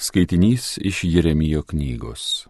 Skaitinys 0.00 0.78
iš 0.84 1.00
Jeremijo 1.04 1.62
knygos. 1.62 2.46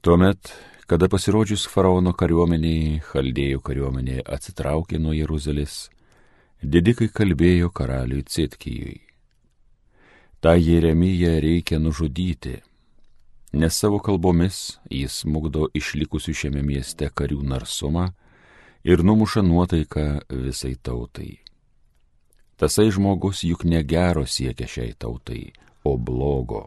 Tuomet, 0.00 0.52
kada 0.86 1.06
pasirodžius 1.08 1.68
faraono 1.70 2.10
kariuomeniai, 2.18 2.96
chaldėjų 3.12 3.60
kariuomenė 3.62 4.16
atsitraukė 4.26 4.98
nuo 4.98 5.14
Jeruzalės, 5.14 5.76
didikai 6.66 7.12
kalbėjo 7.14 7.70
karaliui 7.70 8.24
Citkijui. 8.26 8.96
Ta 10.42 10.56
Jeremiją 10.58 11.36
reikia 11.46 11.78
nužudyti, 11.78 12.56
nes 13.52 13.78
savo 13.78 14.02
kalbomis 14.02 14.80
jis 14.90 15.22
mugdo 15.30 15.70
išlikusių 15.70 16.38
šiame 16.42 16.66
mieste 16.66 17.06
karių 17.06 17.44
narsumą 17.54 18.10
ir 18.82 19.06
numuša 19.06 19.46
nuotaiką 19.46 20.10
visai 20.26 20.74
tautai. 20.74 21.36
Tasai 22.58 22.90
žmogus 22.90 23.46
juk 23.46 23.62
negero 23.62 24.26
siekia 24.26 24.66
šiai 24.66 24.98
tautai 24.98 25.44
o 25.84 25.96
blogo. 25.96 26.66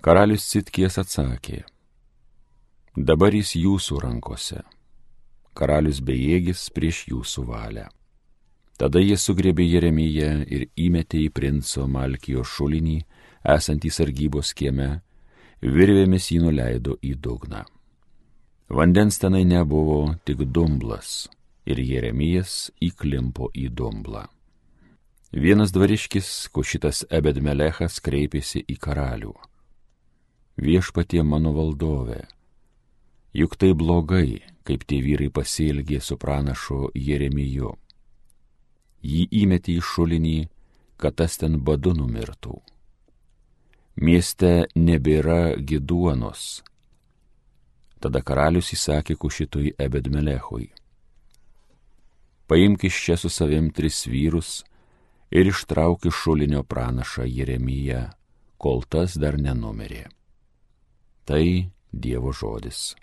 Karalius 0.00 0.46
Citkijas 0.48 0.96
atsakė, 1.02 1.62
dabar 2.96 3.34
jis 3.36 3.52
jūsų 3.60 4.00
rankose, 4.00 4.62
karalius 5.54 6.00
bejėgis 6.00 6.70
prieš 6.72 7.04
jūsų 7.10 7.44
valią. 7.50 7.88
Tada 8.80 9.02
jie 9.02 9.18
sugrėbė 9.20 9.66
Jeremiją 9.66 10.30
ir 10.48 10.64
įmetė 10.80 11.20
į 11.26 11.28
princo 11.36 11.84
Malkijo 11.84 12.46
šulinį, 12.48 12.96
esantį 13.44 13.92
sargybos 13.92 14.54
kieme, 14.56 15.02
virvėmis 15.60 16.30
jį 16.32 16.40
nuleido 16.46 16.96
į 17.04 17.12
dugną. 17.20 17.66
Vandens 18.72 19.20
tenai 19.20 19.44
nebuvo 19.44 20.14
tik 20.24 20.46
dumblas 20.48 21.28
ir 21.68 21.80
Jeremijas 21.84 22.70
įklimpo 22.80 23.50
į 23.52 23.68
dumblą. 23.76 24.24
Vienas 25.32 25.70
dvariškis, 25.70 26.48
kušitas 26.50 27.04
Ebedmelechas, 27.06 28.00
kreipėsi 28.02 28.64
į 28.66 28.74
karalių. 28.82 29.30
Viešpatie 30.58 31.22
mano 31.22 31.52
valdove, 31.54 32.24
juk 33.38 33.54
tai 33.54 33.70
blogai, 33.78 34.40
kaip 34.66 34.82
tie 34.90 34.98
vyrai 34.98 35.28
pasilgė 35.30 36.00
su 36.02 36.16
pranašu 36.18 36.88
Jeremiju. 36.98 37.70
Jį 39.06 39.28
įmetė 39.42 39.76
į 39.78 39.84
šulinį, 39.86 40.40
kad 40.98 41.14
tas 41.22 41.38
ten 41.38 41.60
badu 41.62 41.94
numirtų. 41.94 42.58
Mieste 44.02 44.66
nebėra 44.74 45.54
giduonos. 45.62 46.64
Tada 48.02 48.18
karalius 48.18 48.72
įsakė 48.74 49.14
kušitui 49.14 49.76
Ebedmelechui. 49.78 50.72
Paimk 52.50 52.88
iš 52.90 52.98
čia 53.04 53.16
su 53.16 53.30
savim 53.30 53.70
tris 53.70 54.02
vyrus, 54.10 54.64
ir 55.30 55.50
ištraukė 55.50 56.10
šulinio 56.10 56.62
pranašą 56.66 57.26
Jeremiją, 57.26 58.08
kol 58.58 58.82
tas 58.82 59.14
dar 59.18 59.38
nenumirė. 59.38 60.08
Tai 61.24 61.70
Dievo 61.90 62.32
žodis. 62.34 62.94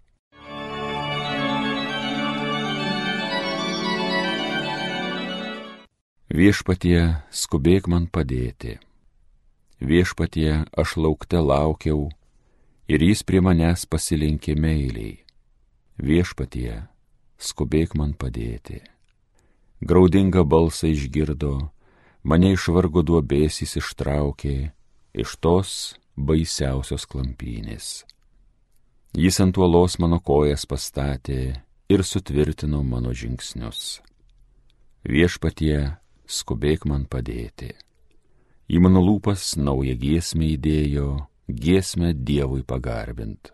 Viešpatie, 6.28 7.24
skubėk 7.32 7.88
man 7.88 8.08
padėti. 8.12 8.78
Viešpatie, 9.80 10.68
aš 10.76 10.98
laukte 11.00 11.40
laukiau 11.40 12.10
ir 12.88 13.04
jis 13.04 13.24
prie 13.24 13.40
manęs 13.44 13.88
pasilinkė 13.88 14.56
meiliai. 14.60 15.24
Viešpatie, 15.98 16.84
skubėk 17.40 17.96
man 17.96 18.14
padėti. 18.14 18.84
Graudingą 19.82 20.44
balsą 20.44 20.92
išgirdo 20.92 21.72
mane 22.24 22.54
iš 22.56 22.68
vargo 22.74 23.04
duobės 23.06 23.62
jis 23.62 23.78
ištraukė, 23.82 24.72
iš 25.14 25.36
tos 25.42 25.72
baisiausios 26.18 27.06
klampynės. 27.10 28.06
Jis 29.18 29.40
ant 29.42 29.58
uolos 29.58 29.98
mano 30.02 30.20
kojas 30.20 30.66
pastatė 30.70 31.62
ir 31.90 32.04
sutvirtino 32.04 32.84
mano 32.84 33.14
žingsnius. 33.14 34.02
Viešpatie, 35.08 35.98
skubėk 36.28 36.86
man 36.86 37.06
padėti. 37.06 37.72
Į 38.68 38.82
mano 38.84 39.00
lūpas 39.00 39.56
naują 39.56 39.96
giesmę 39.96 40.52
įdėjo, 40.58 41.10
giesmę 41.48 42.12
Dievui 42.14 42.66
pagarbint. 42.68 43.54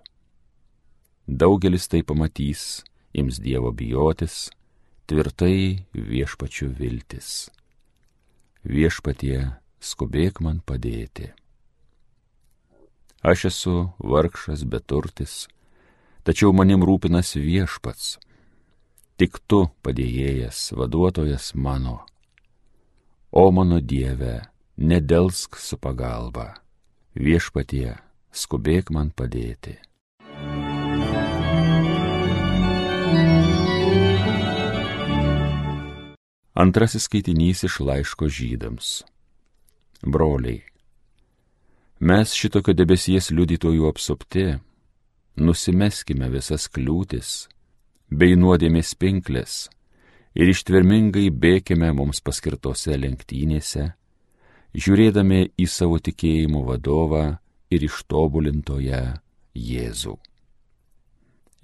Daugelis 1.27 1.85
tai 1.87 2.01
pamatys, 2.01 2.81
ims 3.13 3.37
Dievo 3.39 3.69
bijotis, 3.71 4.49
tvirtai 5.05 5.85
viešpačių 5.93 6.73
viltis 6.79 7.51
viešpatie, 8.63 9.53
skubėk 9.79 10.39
man 10.41 10.61
padėti. 10.65 11.31
Aš 13.23 13.45
esu 13.51 13.75
vargšas 13.99 14.65
beturtis, 14.67 15.47
tačiau 16.27 16.51
manim 16.55 16.83
rūpinas 16.83 17.35
viešpats, 17.39 18.17
tik 19.19 19.39
tu 19.47 19.67
padėjėjas, 19.83 20.73
vaduotojas 20.75 21.53
mano. 21.55 22.01
O 23.31 23.49
mano 23.51 23.79
Dieve, 23.79 24.41
nedelsk 24.77 25.55
su 25.57 25.79
pagalba, 25.79 26.53
viešpatie, 27.15 27.95
skubėk 28.31 28.91
man 28.91 29.11
padėti. 29.15 29.79
Antrasis 36.53 37.07
skaitinys 37.07 37.63
iš 37.65 37.79
laiško 37.79 38.27
žydams. 38.29 39.01
Broliai, 40.05 40.59
mes 41.97 42.33
šitokio 42.37 42.75
debesies 42.77 43.31
liudytojų 43.33 43.87
apsupti, 43.89 44.43
nusimeskime 45.41 46.27
visas 46.29 46.67
kliūtis 46.69 47.31
bei 48.13 48.35
nuodėmės 48.37 48.91
pinklės 49.01 49.55
ir 50.37 50.51
ištvermingai 50.51 51.31
bėkime 51.33 51.89
mums 51.97 52.21
paskirtose 52.21 52.99
lenktynėse, 53.01 53.87
žiūrėdami 54.77 55.55
į 55.57 55.65
savo 55.65 55.97
tikėjimo 55.97 56.61
vadovą 56.67 57.23
ir 57.73 57.87
ištobulintoją 57.89 59.01
Jėzų. 59.57 60.15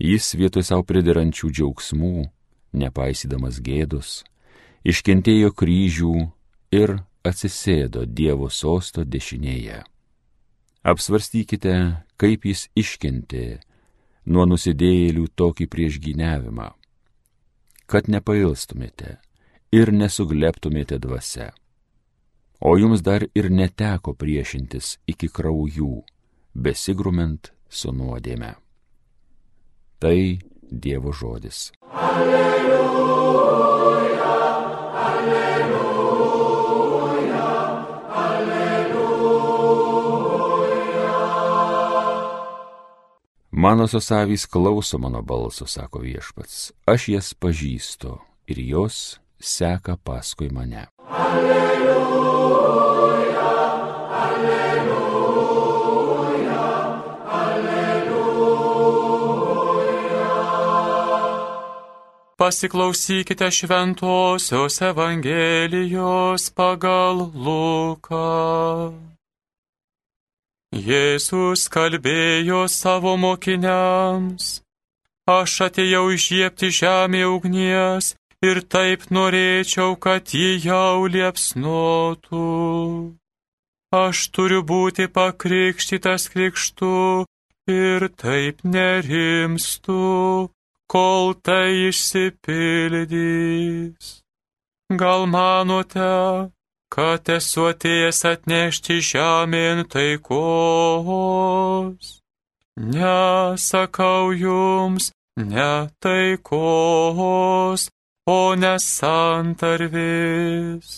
Jis 0.02 0.34
vietoj 0.34 0.66
savo 0.66 0.90
priderančių 0.90 1.54
džiaugsmų, 1.54 2.26
nepaisydamas 2.74 3.62
gėdus, 3.62 4.24
iškentėjo 4.84 5.52
kryžių 5.56 6.16
ir 6.76 7.00
atsisėdo 7.26 8.06
Dievo 8.06 8.50
sosto 8.50 9.04
dešinėje. 9.04 9.84
Apsvarstykite, 10.88 11.74
kaip 12.18 12.46
jis 12.48 12.68
iškentė 12.80 13.60
nuo 14.32 14.46
nusidėjėlių 14.48 15.26
tokį 15.36 15.68
priešgyniavimą, 15.74 16.70
kad 17.90 18.08
nepailstumėte 18.08 19.18
ir 19.76 19.92
nesugleptumėte 19.92 21.00
dvasia. 21.02 21.52
O 22.60 22.76
jums 22.76 23.04
dar 23.04 23.24
ir 23.36 23.48
neteko 23.52 24.14
priešintis 24.20 24.98
iki 25.08 25.30
kraujų, 25.32 26.04
besigrumint 26.56 27.54
su 27.70 27.94
nuodėme. 27.96 28.56
Tai 30.00 30.20
Dievo 30.70 31.12
žodis. 31.16 31.72
Alleluja. 31.92 33.19
Manosios 43.60 44.12
avys 44.12 44.46
klauso 44.46 44.98
mano 44.98 45.22
balso, 45.22 45.66
sako 45.68 46.00
viešpats, 46.00 46.72
aš 46.88 47.08
jas 47.12 47.34
pažįstu 47.36 48.16
ir 48.48 48.60
jos 48.64 49.20
seka 49.36 49.98
paskui 50.00 50.48
mane. 50.48 50.88
Alleluja, 51.12 52.56
alleluja, 54.24 55.12
alleluja. 57.42 58.40
Pasiklausykite 62.40 63.52
šventosios 63.52 64.82
Evangelijos 64.82 66.50
pagal 66.56 67.28
Luką. 67.36 69.09
Jėzus 70.70 71.66
kalbėjo 71.74 72.70
savo 72.70 73.18
mokiniams, 73.18 74.62
aš 75.26 75.66
atėjau 75.66 76.14
išžiepti 76.14 76.70
žemė 76.70 77.26
ugnies 77.26 78.14
ir 78.46 78.62
taip 78.62 79.10
norėčiau, 79.10 79.98
kad 79.98 80.30
ji 80.30 80.62
jau 80.62 81.10
liepsnotų. 81.10 83.18
Aš 83.90 84.30
turiu 84.30 84.62
būti 84.62 85.10
pakrikštytas 85.10 86.30
krikštu 86.30 87.26
ir 87.66 88.06
taip 88.14 88.62
nerimstu, 88.62 90.54
kol 90.86 91.34
tai 91.34 91.90
išsipildys. 91.90 94.22
Gal 95.02 95.26
manote, 95.26 96.54
kad 96.94 97.24
esu 97.38 97.62
atėjęs 97.72 98.20
atnešti 98.34 98.96
žemėn 99.10 99.78
taikos. 99.94 102.06
Nesakau 102.80 104.26
jums, 104.44 105.06
ne 105.52 105.74
taikos, 106.04 107.82
o 108.38 108.40
nesantarvis. 108.62 110.90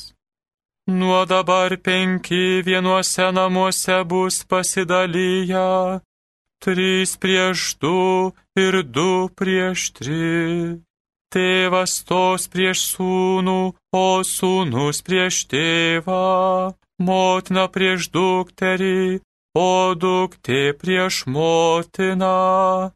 Nuo 1.00 1.22
dabar 1.26 1.72
penki 1.86 2.46
vienuose 2.68 3.28
namuose 3.38 3.98
bus 4.12 4.36
pasidalyję, 4.50 5.72
trys 6.64 7.12
prieš 7.22 7.60
du 7.82 8.02
ir 8.66 8.74
du 8.96 9.14
prieš 9.38 9.80
tris. 9.98 10.91
Tėvas 11.32 11.94
tos 12.08 12.48
prieš 12.52 12.80
sūnų, 12.94 13.60
o 13.96 14.08
sūnus 14.28 15.00
prieš 15.08 15.46
tėvą, 15.52 16.24
motina 17.00 17.68
prieš 17.72 18.10
dukterį, 18.16 19.22
o 19.56 19.96
duktė 19.96 20.64
prieš 20.82 21.26
motiną, 21.28 22.92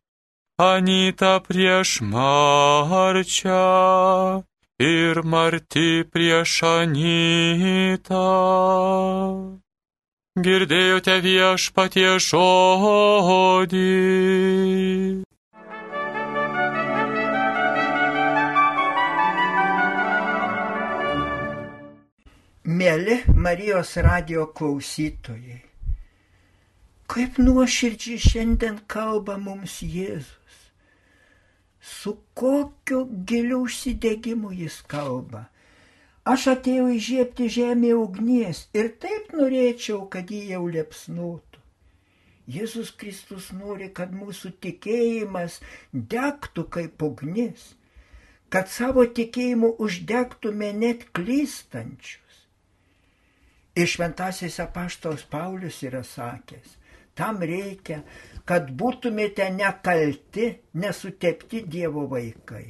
Anita 0.59 1.39
prieš 1.43 1.99
Marčią 1.99 3.59
ir 4.79 5.23
Marti 5.23 6.03
prieš 6.07 6.63
Anytą. 6.63 8.23
Girdėjote 10.35 11.19
viešpatie 11.23 12.19
žodį. 12.19 13.83
Mėly 22.65 23.19
Marijos 23.29 23.91
radio 24.01 24.47
klausytojai, 24.57 25.59
kaip 27.13 27.35
nuoširdžiai 27.37 28.17
šiandien 28.23 28.79
kalba 28.89 29.35
mums 29.37 29.75
Jėzus, 29.85 30.55
su 31.89 32.15
kokiu 32.33 33.03
giliu 33.29 33.59
užsidegimu 33.67 34.49
jis 34.63 34.79
kalba. 34.95 35.43
Aš 36.33 36.47
atėjau 36.55 36.89
įžiepti 36.95 37.51
žemė 37.59 37.93
ugnies 37.99 38.63
ir 38.73 38.89
taip 38.97 39.29
norėčiau, 39.37 40.01
kad 40.09 40.33
jį 40.33 40.41
jau 40.55 40.65
liepsnutų. 40.79 41.61
Jėzus 42.57 42.89
Kristus 42.97 43.53
nori, 43.53 43.93
kad 43.93 44.09
mūsų 44.09 44.55
tikėjimas 44.65 45.61
degtų 45.93 46.65
kaip 46.79 47.09
ugnis, 47.13 47.75
kad 48.49 48.73
savo 48.73 49.05
tikėjimu 49.05 49.75
uždegtume 49.77 50.73
net 50.73 51.11
klystančius. 51.13 52.24
Ir 53.75 53.89
šventasis 53.91 54.61
apaštaus 54.63 55.25
Paulius 55.27 55.81
yra 55.83 55.99
sakęs, 56.07 56.77
tam 57.19 57.41
reikia, 57.43 57.97
kad 58.47 58.69
būtumėte 58.79 59.49
nekalti, 59.51 60.47
nesutepti 60.79 61.65
Dievo 61.67 62.05
vaikai, 62.13 62.69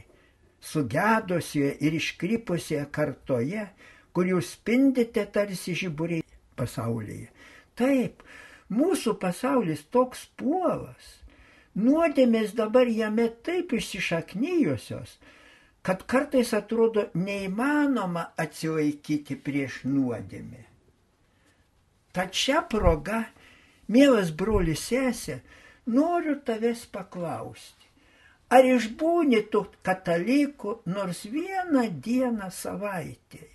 sugedusioje 0.65 1.75
ir 1.85 1.99
iškrypusioje 1.99 2.87
kartoje, 2.97 3.67
kur 4.15 4.31
jūs 4.31 4.55
spindite 4.55 5.27
tarsi 5.37 5.77
žiburiai 5.77 6.25
pasaulyje. 6.57 7.29
Taip, 7.77 8.25
mūsų 8.73 9.17
pasaulis 9.21 9.85
toks 9.93 10.25
puolas, 10.41 11.15
nuodėmės 11.77 12.57
dabar 12.57 12.89
jame 12.89 13.29
taip 13.45 13.77
išsišaknyjusios, 13.77 15.17
kad 15.85 16.07
kartais 16.09 16.55
atrodo 16.57 17.11
neįmanoma 17.13 18.31
atsilaikyti 18.41 19.37
prieš 19.37 19.83
nuodėmę. 19.85 20.71
Tad 22.15 22.31
šią 22.31 22.61
progą, 22.71 23.23
mielas 23.91 24.31
brolis 24.31 24.85
sesė, 24.89 25.41
noriu 25.91 26.37
tavęs 26.47 26.85
paklausti, 26.95 27.89
ar 28.55 28.67
išbūni 28.69 29.41
tu 29.51 29.65
katalikų 29.83 30.77
nors 30.95 31.25
vieną 31.27 31.89
dieną 32.07 32.47
savaitėje? 32.55 33.51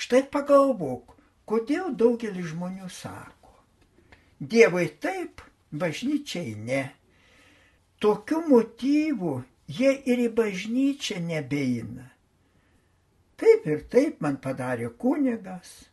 Štai 0.00 0.22
pagalvok, 0.32 1.16
kodėl 1.50 1.90
daugelis 1.98 2.52
žmonių 2.54 2.88
sako, 2.88 3.40
Dievui 4.40 4.86
taip, 5.04 5.42
bažnyčiai 5.70 6.54
ne. 6.56 6.84
Tokiu 8.00 8.40
motyvu 8.48 9.34
jie 9.68 9.90
ir 10.08 10.22
į 10.24 10.30
bažnyčią 10.38 11.18
nebeina. 11.26 12.06
Taip 13.36 13.66
ir 13.68 13.84
taip 13.92 14.22
man 14.24 14.38
padarė 14.40 14.88
kunigas, 14.96 15.89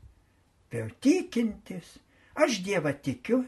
vėl 0.73 0.91
tikintis, 1.01 1.97
aš 2.35 2.61
Dievą 2.65 2.93
tikiu, 3.03 3.43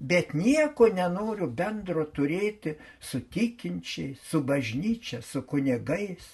bet 0.00 0.34
nieko 0.34 0.88
nenoriu 0.88 1.46
bendro 1.46 2.06
turėti 2.08 2.76
su 3.00 3.20
tikinčiai, 3.20 4.16
su 4.16 4.42
bažnyčia, 4.42 5.20
su 5.22 5.42
kunigais. 5.42 6.28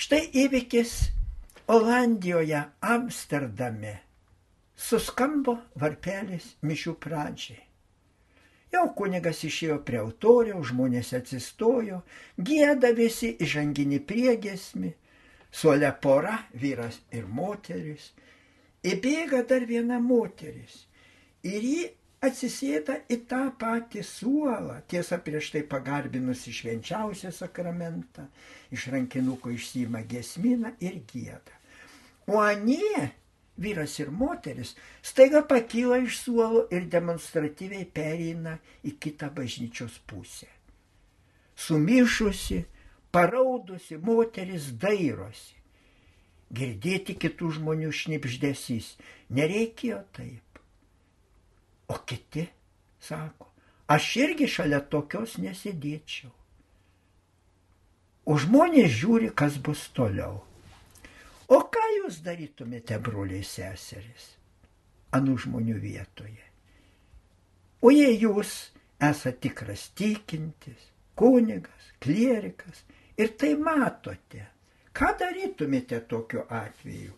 Štai 0.00 0.22
įvykis 0.44 0.94
Olandijoje, 1.70 2.62
Amsterdame. 2.80 4.00
Suskambo 4.80 5.58
varpelis 5.78 6.54
mišių 6.64 6.94
pradžiai. 7.04 7.60
Jau 8.70 8.86
kunigas 8.96 9.42
išėjo 9.46 9.76
prie 9.86 9.98
altoriaus, 10.00 10.70
žmonės 10.70 11.12
atsistojo, 11.18 12.00
gėda 12.38 12.92
visi 12.96 13.32
įžanginį 13.44 13.98
priegesmį, 14.06 14.92
suole 15.50 15.90
pora, 16.02 16.36
vyras 16.54 17.00
ir 17.10 17.26
moteris, 17.26 18.12
įbėga 18.86 19.42
dar 19.48 19.66
viena 19.68 19.98
moteris 20.00 20.86
ir 21.44 21.64
ji 21.64 21.88
atsisėda 22.24 22.98
į 23.12 23.22
tą 23.28 23.46
patį 23.60 24.02
suolą, 24.04 24.80
tiesa 24.88 25.18
prieš 25.24 25.52
tai 25.54 25.62
pagarbinusi 25.68 26.52
švenčiausią 26.52 27.32
sakramentą, 27.32 28.26
iš 28.72 28.88
rankinuko 28.92 29.52
išsima 29.54 30.02
gesminą 30.08 30.74
ir 30.84 31.00
gėda. 31.08 31.56
O 32.28 32.40
anie, 32.44 33.10
vyras 33.60 33.96
ir 34.00 34.12
moteris, 34.12 34.74
staiga 35.02 35.42
pakyla 35.48 36.02
iš 36.04 36.20
suolo 36.26 36.66
ir 36.72 36.88
demonstratyviai 36.92 37.88
pereina 37.88 38.58
į 38.84 38.96
kitą 39.00 39.32
bažnyčios 39.36 39.96
pusę. 40.08 40.48
Sumišusi, 41.56 42.62
paraudusi, 43.12 43.96
moteris 44.00 44.70
dairosi 44.80 45.59
girdėti 46.50 47.16
kitų 47.18 47.54
žmonių 47.58 47.92
šnipždesys. 47.94 48.94
Nereikėjo 49.30 50.02
taip. 50.16 50.60
O 51.90 51.98
kiti 52.06 52.46
sako, 53.02 53.48
aš 53.90 54.10
irgi 54.22 54.46
šalia 54.50 54.82
tokios 54.92 55.38
nesėdėčiau. 55.42 56.30
O 58.30 58.36
žmonės 58.38 58.92
žiūri, 59.00 59.32
kas 59.34 59.56
bus 59.58 59.88
toliau. 59.96 60.42
O 61.50 61.58
ką 61.66 61.82
jūs 61.96 62.20
darytumėte, 62.22 63.00
broliai 63.02 63.42
seserys, 63.42 64.36
anų 65.16 65.34
žmonių 65.46 65.80
vietoje? 65.82 66.44
O 67.82 67.90
jei 67.90 68.20
jūs 68.20 68.70
esate 69.00 69.48
tikras 69.48 69.88
tikintis, 69.98 70.90
kunigas, 71.18 71.90
klierikas 71.98 72.84
ir 73.18 73.32
tai 73.40 73.56
matote, 73.58 74.44
Ką 75.00 75.14
darytumėte 75.16 76.02
tokiu 76.08 76.42
atveju? 76.52 77.14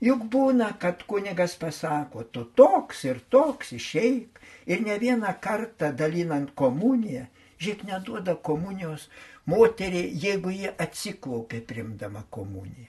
Juk 0.00 0.22
būna, 0.32 0.68
kad 0.80 1.02
kunigas 1.10 1.58
pasako, 1.60 2.22
tu 2.32 2.46
toks 2.56 3.02
ir 3.04 3.18
toks 3.34 3.74
išeik 3.76 4.38
ir 4.72 4.84
ne 4.86 4.94
vieną 5.02 5.34
kartą 5.44 5.90
dalinant 5.98 6.54
komuniją, 6.56 7.26
žiūrėk, 7.60 7.82
neduoda 7.90 8.36
komunijos 8.48 9.08
moteriai, 9.52 10.14
jeigu 10.22 10.54
jie 10.54 10.70
atsiklaupė 10.86 11.60
primdama 11.68 12.22
komuniją. 12.30 12.88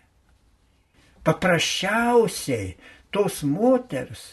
Paprasčiausiai 1.27 2.71
tos 3.11 3.41
moters 3.43 4.23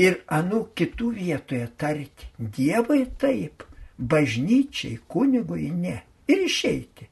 ir 0.00 0.22
anų 0.32 0.62
kitų 0.78 1.12
vietoje 1.18 1.68
tarti 1.76 2.32
Dievui 2.38 3.04
taip, 3.20 3.68
bažnyčiai, 3.98 4.96
kunigui 5.12 5.68
ne 5.76 5.98
ir 6.30 6.48
išeiti 6.48 7.10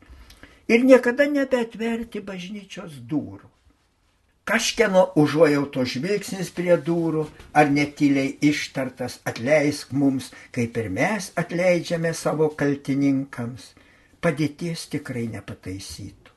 ir 0.69 0.85
niekada 0.85 1.27
nebeatverti 1.31 2.23
bažnyčios 2.27 2.99
durų. 3.11 3.51
Kažkieno 4.47 5.01
užuojauto 5.19 5.83
žvilgsnis 5.91 6.53
prie 6.55 6.77
durų, 6.89 7.25
ar 7.51 7.67
netyliai 7.67 8.37
ištartas 8.47 9.19
atleisk 9.27 9.91
mums, 9.91 10.31
kaip 10.55 10.79
ir 10.79 10.87
mes 10.95 11.33
atleidžiame 11.43 12.13
savo 12.15 12.53
kaltininkams, 12.55 13.73
padėties 14.23 14.87
tikrai 14.93 15.27
nepataisytų. 15.33 16.31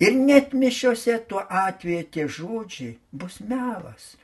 Ir 0.00 0.14
net 0.16 0.54
mišiuose 0.54 1.16
tuo 1.28 1.42
atveju 1.42 2.04
tie 2.14 2.28
žodžiai 2.36 2.94
bus 3.12 3.40
melas, 3.42 4.14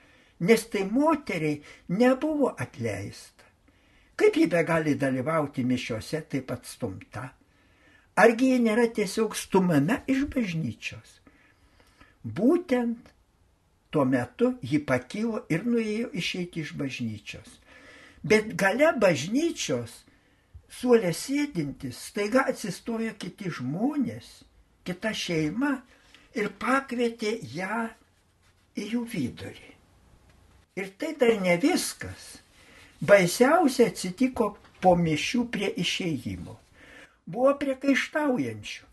nes 0.41 0.62
tai 0.71 0.87
moteriai 0.87 1.59
nebuvo 1.88 2.55
atleista. 2.55 3.45
Kaip 4.17 4.38
ji 4.38 4.47
be 4.47 4.62
gali 4.65 4.95
dalyvauti 4.95 5.67
mišiuose 5.67 6.23
taip 6.31 6.55
atstumta? 6.55 7.26
Argi 8.16 8.52
jie 8.52 8.62
nėra 8.64 8.87
tiesiog 8.96 9.37
stumame 9.37 10.00
iš 10.08 10.25
bažnyčios? 10.32 11.20
Būtent 12.25 13.12
Tuo 13.96 14.04
metu 14.04 14.50
ji 14.61 14.80
pakilo 14.85 15.38
ir 15.49 15.62
nuėjo 15.64 16.11
išeiti 16.20 16.61
iš 16.61 16.75
bažnyčios. 16.76 17.46
Bet 18.26 18.50
gale 18.61 18.90
bažnyčios 19.00 19.94
suolė 20.78 21.12
sėdintis, 21.16 22.00
staiga 22.11 22.42
atsistojo 22.50 23.14
kiti 23.16 23.52
žmonės, 23.58 24.26
kita 24.85 25.14
šeima 25.16 25.70
ir 26.37 26.50
pakvietė 26.61 27.38
ją 27.54 27.87
į 28.76 28.90
jų 28.90 29.02
vidurį. 29.14 29.73
Ir 30.76 30.92
tai 31.00 31.14
dar 31.16 31.32
ne 31.40 31.56
viskas. 31.62 32.26
Baisiausia 33.00 33.88
atsitiko 33.92 34.50
po 34.85 34.92
mišių 34.99 35.46
prie 35.56 35.73
išėjimo. 35.80 36.58
Buvo 37.26 37.54
priekaištaujančių. 37.61 38.85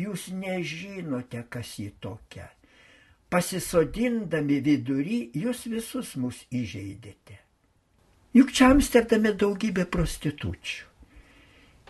Jūs 0.00 0.30
nežinote, 0.34 1.44
kas 1.50 1.76
jį 1.78 1.90
tokia 2.02 2.48
pasisodindami 3.30 4.58
vidury, 4.64 5.20
jūs 5.38 5.64
visus 5.70 6.16
mus 6.18 6.42
įžeidėte. 6.50 7.38
Juk 8.34 8.52
čia 8.54 8.70
Amsterdame 8.74 9.32
daugybė 9.38 9.86
prostitučių. 9.90 10.86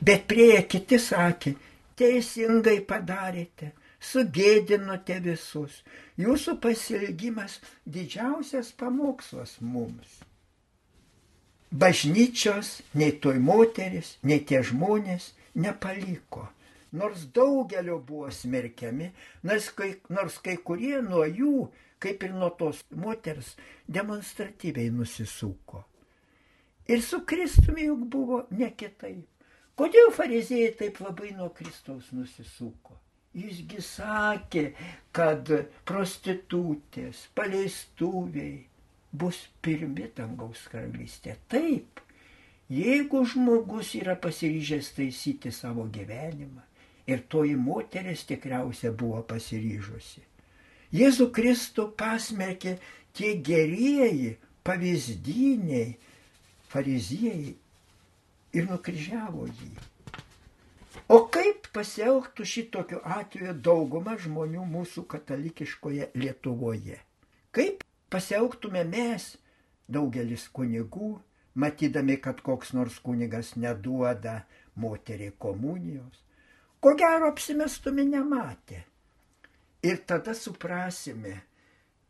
Bet 0.05 0.25
prieje 0.29 0.63
kiti 0.73 0.97
sakė, 1.01 1.55
teisingai 2.01 2.79
padarėte, 2.89 3.73
sugėdinote 4.01 5.19
visus. 5.25 5.83
Jūsų 6.21 6.57
pasilgimas 6.65 7.59
didžiausias 7.85 8.73
pamokslas 8.81 9.59
mums. 9.61 10.21
Bažnyčios 11.71 12.81
nei 12.97 13.13
toj 13.13 13.37
moteris, 13.45 14.17
nei 14.25 14.41
tie 14.41 14.63
žmonės 14.65 15.31
nepaliko 15.55 16.49
nors 16.93 17.27
daugelio 17.35 17.99
buvo 17.99 18.31
smerkiami, 18.31 19.11
nors 19.43 19.71
kai, 19.77 19.95
nors 20.09 20.39
kai 20.43 20.57
kurie 20.65 20.99
nuo 21.03 21.25
jų, 21.27 21.69
kaip 22.03 22.25
ir 22.27 22.35
nuo 22.35 22.51
tos 22.59 22.83
moters, 22.97 23.55
demonstratyviai 23.87 24.91
nusisuko. 24.95 25.85
Ir 26.91 27.03
su 27.07 27.23
Kristumi 27.27 27.87
juk 27.87 28.07
buvo 28.11 28.41
ne 28.51 28.73
kitaip. 28.75 29.27
Kodėl 29.79 30.11
fariziejai 30.13 30.73
taip 30.77 30.99
labai 31.01 31.31
nuo 31.37 31.49
Kristaus 31.57 32.11
nusisuko? 32.13 32.99
Jisgi 33.37 33.79
sakė, 33.87 34.65
kad 35.15 35.47
prostitutės, 35.87 37.29
paleistuviai 37.39 38.57
bus 39.15 39.45
pirmi 39.63 40.09
dangaus 40.17 40.65
karalystė. 40.73 41.37
Taip, 41.49 42.03
jeigu 42.71 43.25
žmogus 43.27 43.95
yra 43.99 44.17
pasiryžęs 44.17 44.95
taisyti 44.97 45.53
savo 45.53 45.89
gyvenimą, 45.91 46.63
ir 47.11 47.23
toji 47.29 47.57
moteris 47.57 48.25
tikriausiai 48.29 48.95
buvo 48.95 49.23
pasiryžusi. 49.27 50.23
Jėzų 50.95 51.29
Kristų 51.35 51.87
pasmerkė 51.99 52.77
tie 53.15 53.35
gerieji, 53.47 54.37
pavyzdiniai 54.67 55.95
fariziejai 56.71 57.55
ir 58.59 58.67
nukryžiavo 58.71 59.47
jį. 59.51 59.71
O 61.11 61.25
kaip 61.35 61.67
pasielgtų 61.75 62.47
šitokiu 62.47 63.01
atveju 63.19 63.55
dauguma 63.67 64.17
žmonių 64.19 64.67
mūsų 64.75 65.07
katalikiškoje 65.11 66.11
Lietuvoje? 66.15 66.99
Kaip 67.55 67.83
pasielgtume 68.11 68.85
mes, 68.87 69.33
daugelis 69.91 70.47
kunigų, 70.55 71.17
matydami, 71.55 72.17
kad 72.21 72.41
koks 72.41 72.73
nors 72.73 72.99
kunigas 73.03 73.55
neduoda 73.57 74.41
moteriai 74.75 75.33
komunijos, 75.39 76.23
ko 76.81 76.95
gero 76.99 77.29
apsimestume 77.31 78.05
nematę. 78.05 78.85
Ir 79.83 80.03
tada 80.07 80.35
suprasime, 80.37 81.39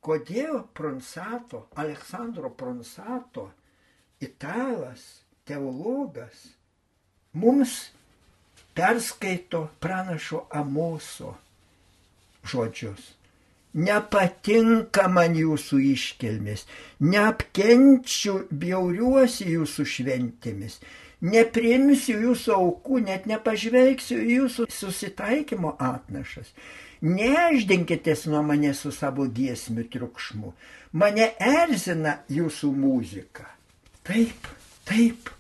kodėl 0.03 0.65
Pronsato, 0.75 1.69
Aleksandro 1.79 2.51
Pronsato, 2.51 3.51
italas, 4.21 5.23
teologas, 5.47 6.49
mums 7.33 7.93
perskaito 8.75 9.69
pranašo 9.81 10.45
Amoso 10.51 11.37
žodžius. 12.45 13.20
Nepatinka 13.71 15.07
man 15.07 15.37
jūsų 15.39 15.79
iškelmės, 15.93 16.65
neapkenčiu, 17.07 18.41
bjauriuosi 18.51 19.47
jūsų 19.53 19.87
šventėmis, 19.87 20.81
nepriimsiu 21.23 22.17
jūsų 22.19 22.57
aukų, 22.57 23.03
net 23.07 23.29
nepažvelgsiu 23.31 24.19
jūsų 24.19 24.67
susitaikymo 24.75 25.77
atnašas. 25.79 26.51
Neždinkitės 27.01 28.27
nuo 28.29 28.43
mane 28.45 28.75
su 28.75 28.91
savo 28.93 29.25
giesmių 29.25 29.87
triukšmu. 29.89 30.51
Mane 30.93 31.31
erzina 31.39 32.19
jūsų 32.29 32.75
muzika. 32.75 33.47
Taip, 34.05 34.51
taip, 34.85 35.31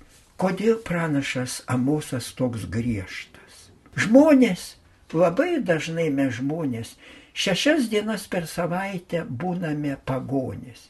kodėl 0.40 0.78
pranašas 0.87 1.64
Amosas 1.66 2.30
toks 2.38 2.64
griežtas? 2.70 3.66
Žmonės, 3.99 4.76
labai 5.12 5.58
dažnai 5.60 6.08
mes 6.14 6.38
žmonės, 6.38 6.94
šešias 7.34 7.88
dienas 7.92 8.26
per 8.28 8.46
savaitę 8.46 9.25
būname 9.25 9.96
pagonis. 10.04 10.88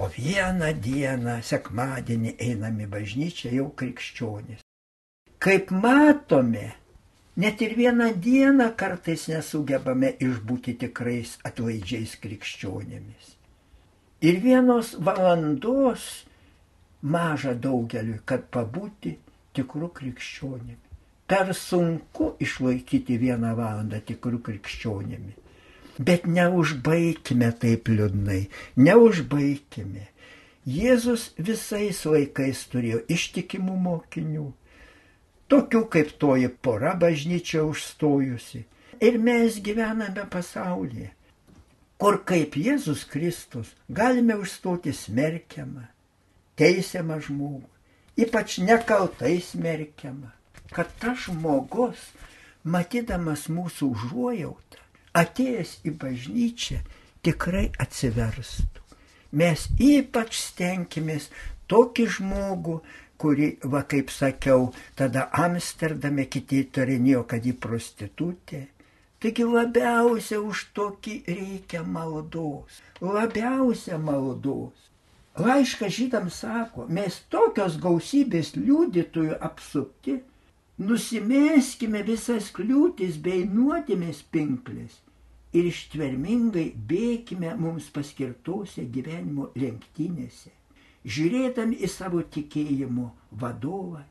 O 0.00 0.08
vieną 0.08 0.72
dieną, 0.82 1.40
sekmadienį, 1.44 2.36
einame 2.40 2.86
bažnyčią 2.88 3.52
jau 3.52 3.68
krikščionis. 3.76 4.62
Kaip 5.42 5.70
matome, 5.70 6.72
net 7.36 7.60
ir 7.66 7.74
vieną 7.76 8.08
dieną 8.24 8.70
kartais 8.78 9.26
nesugebame 9.28 10.14
išbūti 10.26 10.78
tikrais 10.80 11.36
atlaidžiais 11.44 12.16
krikščionėmis. 12.22 13.36
Ir 14.22 14.40
vienos 14.40 14.94
valandos 14.98 16.24
maža 17.02 17.52
daugeliu, 17.58 18.20
kad 18.24 18.48
pabūti 18.54 19.16
tikrų 19.58 19.90
krikščionėmi. 19.98 20.80
Per 21.26 21.52
sunku 21.56 22.32
išlaikyti 22.44 23.18
vieną 23.18 23.54
valandą 23.58 24.00
tikrų 24.08 24.40
krikščionėmi. 24.48 25.41
Bet 25.98 26.24
neužbaikime 26.26 27.50
taip 27.60 27.90
liūdnai, 27.92 28.46
neužbaikime. 28.80 30.08
Jėzus 30.62 31.32
visais 31.36 31.98
laikais 32.06 32.62
turėjo 32.72 33.02
ištikimų 33.10 33.74
mokinių, 33.82 34.46
tokių 35.52 35.82
kaip 35.92 36.12
toji 36.22 36.48
pora 36.64 36.94
bažnyčia 36.96 37.64
užstojusi. 37.66 38.62
Ir 39.02 39.18
mes 39.18 39.58
gyvename 39.58 40.24
pasaulyje, 40.30 41.10
kur 41.98 42.20
kaip 42.24 42.54
Jėzus 42.56 43.02
Kristus 43.10 43.72
galime 43.90 44.36
užstoti 44.38 44.94
smerkiamą, 44.94 45.88
teisiamą 46.56 47.18
žmogų, 47.26 47.66
ypač 48.22 48.60
nekaltai 48.62 49.40
smerkiamą, 49.42 50.30
kad 50.70 50.94
tas 51.02 51.26
žmogus, 51.26 52.06
matydamas 52.62 53.48
mūsų 53.50 53.90
užuojautą, 53.96 54.81
atėjęs 55.18 55.78
į 55.88 55.94
bažnyčią 56.02 56.80
tikrai 57.26 57.68
atsiverstų. 57.84 58.82
Mes 59.32 59.64
ypač 59.80 60.36
stenkimės 60.36 61.30
tokį 61.72 62.06
žmogų, 62.16 62.76
kuri, 63.22 63.48
va 63.72 63.84
kaip 63.88 64.10
sakiau, 64.12 64.70
tada 64.98 65.28
Amsterdame 65.44 66.26
kiti 66.26 66.64
įtarinėjo, 66.66 67.22
kad 67.30 67.46
ji 67.46 67.54
prostitutė. 67.66 68.66
Taigi 69.22 69.46
labiausia 69.46 70.40
už 70.42 70.64
tokį 70.76 71.14
reikia 71.28 71.84
maldos. 71.86 72.80
Labiausia 73.00 74.00
maldos. 74.02 74.88
Laiškas 75.38 75.94
žydams 75.96 76.42
sako, 76.42 76.88
mes 76.92 77.22
tokios 77.32 77.78
gausybės 77.80 78.52
liudytojų 78.58 79.38
apsupti, 79.40 80.18
nusimeskime 80.80 82.02
visas 82.06 82.50
kliūtis 82.54 83.18
bei 83.22 83.44
nuodėmės 83.48 84.22
pinklės 84.32 85.00
ir 85.52 85.68
ištvermingai 85.68 86.70
bėkime 86.88 87.52
mums 87.60 87.90
paskirtose 87.92 88.86
gyvenimo 88.94 89.50
lenktynėse, 89.58 90.52
žiūrėdami 91.04 91.76
į 91.84 91.90
savo 91.92 92.22
tikėjimo 92.36 93.10
vadovą 93.42 94.04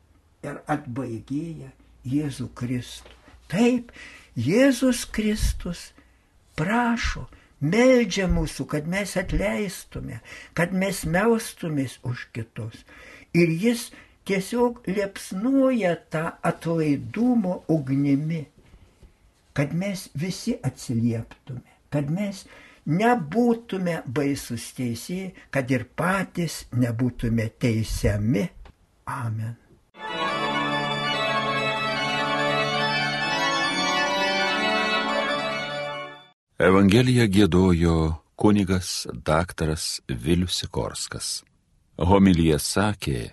ir 0.46 0.62
atbaigėją 0.70 1.72
Jėzų 2.12 2.48
Kristų. 2.58 3.18
Taip, 3.52 3.90
Jėzus 4.38 5.04
Kristus 5.12 5.90
prašo, 6.56 7.26
meldžia 7.60 8.26
mūsų, 8.30 8.66
kad 8.70 8.88
mes 8.88 9.12
atleistume, 9.20 10.22
kad 10.56 10.72
mes 10.72 11.02
melstumės 11.04 11.98
už 12.08 12.26
kitus. 12.34 12.80
Ir 13.36 13.52
jis 13.52 13.90
tiesiog 14.28 14.82
liepsnuoja 14.86 15.96
tą 16.12 16.24
atlaidumo 16.52 17.62
ugnimi 17.68 18.46
kad 19.52 19.74
mes 19.74 20.08
visi 20.14 20.56
atsilieptume, 20.62 21.68
kad 21.92 22.10
mes 22.10 22.44
nebūtume 22.88 24.00
baisus 24.06 24.70
teisėjai, 24.76 25.32
kad 25.52 25.70
ir 25.70 25.84
patys 25.96 26.64
nebūtume 26.72 27.50
teisiami. 27.60 28.46
Amen. 29.12 29.58
Evangeliją 36.62 37.26
gėdojo 37.26 37.94
kunigas 38.38 39.06
daktaras 39.26 39.98
Vilius 40.08 40.60
Sikorskas. 40.62 41.40
Homilyje 41.98 42.58
sakė 42.62 43.32